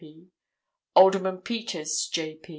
P., 0.01 0.31
Alderman 0.95 1.41
Peters, 1.43 2.07
J. 2.11 2.39